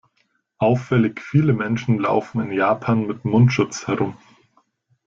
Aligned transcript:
Auffällig 0.57 1.21
viele 1.21 1.53
Menschen 1.53 1.99
laufen 1.99 2.41
in 2.41 2.51
Japan 2.51 3.05
mit 3.05 3.23
Mundschutz 3.23 3.85
herum. 3.85 4.17